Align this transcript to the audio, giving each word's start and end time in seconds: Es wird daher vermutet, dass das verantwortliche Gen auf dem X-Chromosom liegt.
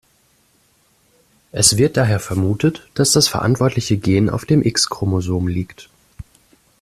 Es 1.51 1.77
wird 1.77 1.95
daher 1.95 2.19
vermutet, 2.19 2.87
dass 2.95 3.11
das 3.11 3.27
verantwortliche 3.27 3.97
Gen 3.97 4.31
auf 4.31 4.45
dem 4.45 4.63
X-Chromosom 4.63 5.47
liegt. 5.47 5.91